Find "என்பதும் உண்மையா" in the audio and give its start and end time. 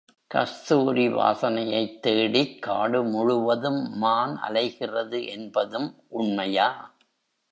5.27-6.69